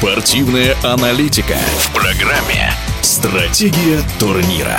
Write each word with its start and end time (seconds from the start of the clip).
Спортивная 0.00 0.74
аналитика 0.82 1.58
в 1.76 1.92
программе 1.92 2.72
«Стратегия 3.02 4.00
турнира». 4.18 4.78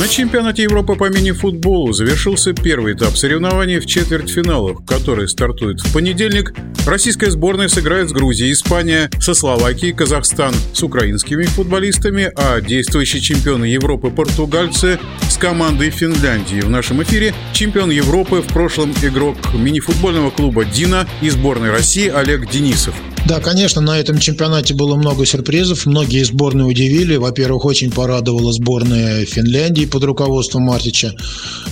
На 0.00 0.08
чемпионате 0.08 0.62
Европы 0.62 0.94
по 0.94 1.10
мини-футболу 1.10 1.92
завершился 1.92 2.54
первый 2.54 2.94
этап 2.94 3.14
соревнований 3.18 3.78
в 3.78 3.84
четвертьфиналах, 3.84 4.86
который 4.86 5.28
стартует 5.28 5.82
в 5.82 5.92
понедельник. 5.92 6.54
Российская 6.84 7.30
сборная 7.30 7.68
сыграет 7.68 8.08
с 8.08 8.12
Грузией, 8.12 8.52
Испания 8.52 9.08
со 9.20 9.34
Словакией, 9.34 9.92
Казахстан 9.92 10.52
с 10.74 10.82
украинскими 10.82 11.44
футболистами, 11.44 12.32
а 12.36 12.60
действующие 12.60 13.22
чемпионы 13.22 13.66
Европы 13.66 14.10
португальцы 14.10 14.98
с 15.30 15.36
командой 15.36 15.90
Финляндии. 15.90 16.60
В 16.60 16.68
нашем 16.68 17.00
эфире 17.04 17.34
чемпион 17.52 17.90
Европы 17.90 18.42
в 18.42 18.48
прошлом 18.48 18.92
игрок 19.02 19.36
мини-футбольного 19.54 20.30
клуба 20.30 20.64
«Дина» 20.64 21.06
и 21.20 21.30
сборной 21.30 21.70
России 21.70 22.08
Олег 22.08 22.50
Денисов. 22.50 22.94
Да, 23.26 23.38
конечно, 23.38 23.80
на 23.80 23.98
этом 23.98 24.18
чемпионате 24.18 24.74
было 24.74 24.96
много 24.96 25.24
сюрпризов. 25.24 25.86
Многие 25.86 26.24
сборные 26.24 26.66
удивили. 26.66 27.16
Во-первых, 27.16 27.64
очень 27.64 27.90
порадовала 27.90 28.52
сборная 28.52 29.24
Финляндии 29.24 29.86
под 29.86 30.02
руководством 30.04 30.62
Мартича. 30.64 31.12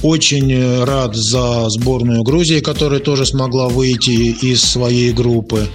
Очень 0.02 0.52
э, 0.52 0.84
рад 0.84 1.16
за 1.16 1.68
сборную 1.68 2.23
Грузии, 2.23 2.60
которая 2.60 3.00
тоже 3.00 3.26
смогла 3.26 3.68
выйти 3.68 4.10
из 4.10 4.62
своей 4.62 5.12
группы 5.12 5.68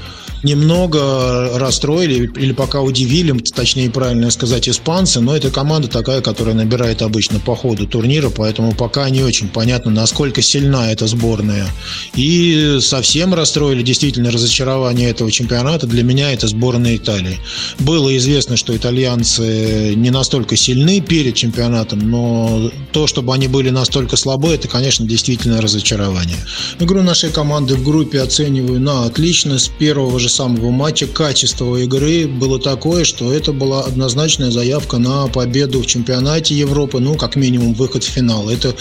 немного 0.46 1.58
расстроили 1.58 2.32
или 2.38 2.54
пока 2.54 2.82
удивили, 2.82 3.38
точнее 3.54 3.90
правильно 3.90 4.32
сказать, 4.32 4.70
испанцы, 4.70 5.20
но 5.20 5.36
это 5.36 5.50
команда 5.50 5.88
такая, 5.88 6.22
которая 6.22 6.56
набирает 6.56 7.02
обычно 7.02 7.40
по 7.40 7.56
ходу 7.56 7.88
турнира, 7.88 8.30
поэтому 8.30 8.74
пока 8.74 9.10
не 9.10 9.24
очень 9.24 9.50
понятно, 9.50 9.92
насколько 9.92 10.42
сильна 10.42 10.92
эта 10.92 11.08
сборная. 11.08 11.68
И 12.16 12.78
совсем 12.80 13.34
расстроили 13.34 13.82
действительно 13.82 14.32
разочарование 14.32 15.10
этого 15.10 15.32
чемпионата. 15.32 15.88
Для 15.88 16.04
меня 16.04 16.32
это 16.32 16.48
сборная 16.48 16.96
Италии. 16.96 17.40
Было 17.80 18.16
известно, 18.18 18.56
что 18.56 18.76
итальянцы 18.76 19.94
не 19.96 20.12
настолько 20.12 20.56
сильны 20.56 21.02
перед 21.02 21.36
чемпионатом, 21.36 22.00
но 22.00 22.72
то, 22.92 23.08
чтобы 23.08 23.34
они 23.34 23.48
были 23.48 23.72
настолько 23.72 24.16
слабы, 24.16 24.50
это, 24.50 24.68
конечно, 24.68 25.08
действительно 25.08 25.60
разочарование. 25.62 26.38
Игру 26.80 27.02
нашей 27.02 27.32
команды 27.32 27.76
в 27.76 27.84
группе 27.84 28.22
оцениваю 28.22 28.80
на 28.80 29.06
отлично. 29.06 29.58
С 29.58 29.68
первого 29.68 30.20
же 30.20 30.30
самого 30.36 30.70
матча 30.70 31.08
качество 31.08 31.78
игры 31.78 32.28
было 32.28 32.60
такое, 32.60 33.06
что 33.06 33.32
это 33.32 33.54
была 33.54 33.82
однозначная 33.84 34.52
заявка 34.52 34.98
на 34.98 35.28
победу 35.28 35.82
в 35.82 35.86
чемпионате 35.86 36.54
Европы, 36.56 37.00
ну, 37.00 37.16
как 37.16 37.38
минимум, 37.38 37.74
выход 37.74 38.04
в 38.04 38.08
финал. 38.08 38.50
Это 38.50 38.76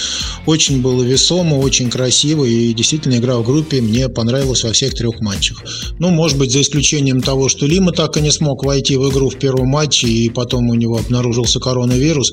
очень 0.46 0.82
было 0.82 1.02
весомо, 1.02 1.54
очень 1.54 1.90
красиво, 1.90 2.44
и 2.44 2.72
действительно 2.74 3.16
игра 3.18 3.36
в 3.36 3.44
группе 3.44 3.80
мне 3.80 4.08
понравилась 4.08 4.64
во 4.64 4.72
всех 4.72 4.94
трех 4.94 5.20
матчах. 5.20 5.62
Ну, 6.00 6.10
может 6.10 6.38
быть, 6.38 6.50
за 6.50 6.60
исключением 6.60 7.22
того, 7.22 7.48
что 7.48 7.66
Лима 7.66 7.92
так 7.92 8.16
и 8.16 8.20
не 8.20 8.32
смог 8.32 8.64
войти 8.64 8.96
в 8.96 9.08
игру 9.10 9.30
в 9.30 9.38
первом 9.38 9.68
матче, 9.68 10.08
и 10.08 10.28
потом 10.30 10.70
у 10.70 10.74
него 10.74 10.98
обнаружился 10.98 11.60
коронавирус, 11.60 12.32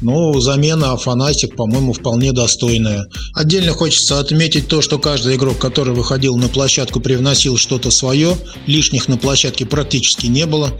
но 0.00 0.40
замена 0.40 0.92
Афанасик, 0.92 1.56
по-моему, 1.56 1.92
вполне 1.92 2.32
достойная. 2.32 3.06
Отдельно 3.34 3.72
хочется 3.72 4.18
отметить 4.18 4.66
то, 4.68 4.80
что 4.80 4.98
каждый 4.98 5.36
игрок, 5.36 5.58
который 5.58 5.94
выходил 5.94 6.36
на 6.36 6.48
площадку, 6.48 7.00
привносил 7.00 7.58
что-то 7.58 7.90
свое 7.90 8.35
лишних 8.66 9.08
на 9.08 9.16
площадке 9.16 9.66
практически 9.66 10.26
не 10.26 10.46
было. 10.46 10.72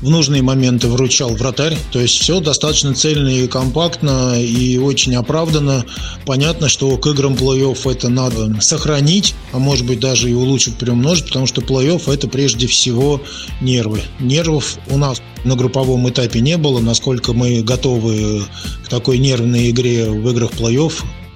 В 0.00 0.10
нужные 0.10 0.42
моменты 0.42 0.88
вручал 0.88 1.30
вратарь. 1.34 1.76
То 1.92 2.00
есть 2.00 2.18
все 2.18 2.40
достаточно 2.40 2.94
цельно 2.94 3.28
и 3.28 3.46
компактно 3.46 4.42
и 4.42 4.76
очень 4.78 5.14
оправданно. 5.14 5.84
Понятно, 6.26 6.68
что 6.68 6.96
к 6.96 7.06
играм 7.06 7.34
плей-офф 7.34 7.90
это 7.90 8.08
надо 8.08 8.60
сохранить, 8.60 9.34
а 9.52 9.58
может 9.58 9.86
быть 9.86 10.00
даже 10.00 10.28
и 10.28 10.34
улучшить, 10.34 10.74
приумножить, 10.74 11.26
потому 11.26 11.46
что 11.46 11.60
плей-офф 11.60 12.12
это 12.12 12.26
прежде 12.28 12.66
всего 12.66 13.22
нервы. 13.60 14.02
Нервов 14.18 14.78
у 14.88 14.98
нас 14.98 15.22
на 15.44 15.54
групповом 15.54 16.08
этапе 16.08 16.40
не 16.40 16.56
было. 16.56 16.80
Насколько 16.80 17.32
мы 17.32 17.62
готовы 17.62 18.42
к 18.84 18.88
такой 18.88 19.18
нервной 19.18 19.70
игре 19.70 20.10
в 20.10 20.28
играх 20.30 20.50
плей-офф, 20.52 20.92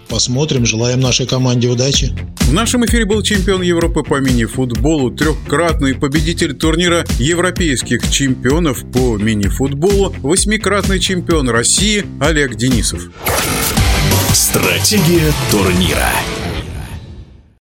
Посмотрим. 0.08 0.64
Желаем 0.66 1.00
нашей 1.00 1.26
команде 1.26 1.68
удачи. 1.68 2.12
В 2.42 2.52
нашем 2.52 2.84
эфире 2.86 3.04
был 3.04 3.22
чемпион 3.22 3.62
Европы 3.62 4.02
по 4.02 4.20
мини-футболу, 4.20 5.10
трехкратный 5.10 5.94
победитель 5.94 6.54
турнира 6.54 7.04
европейских 7.18 8.08
чемпионов 8.10 8.84
по 8.92 9.16
мини-футболу, 9.16 10.14
восьмикратный 10.22 11.00
чемпион 11.00 11.48
России 11.48 12.04
Олег 12.20 12.54
Денисов. 12.54 13.10
Стратегия 14.32 15.32
турнира. 15.50 16.12